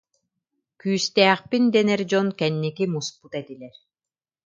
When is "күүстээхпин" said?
0.81-1.63